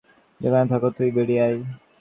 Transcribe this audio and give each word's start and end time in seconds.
যেখানেই 0.41 0.69
থাক 0.71 0.83
তুই, 0.97 1.09
বেড়িয়ে 1.15 1.41
আয়। 1.45 1.57